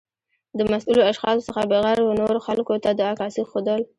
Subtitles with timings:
[0.57, 3.81] د مسؤلو اشخاصو څخه بغیر و نورو خلګو ته د عکاسۍ ښودل